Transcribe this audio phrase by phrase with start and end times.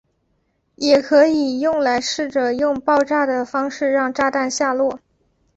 [0.77, 4.99] 也可以用来试着用爆炸的方式让炸弹下落。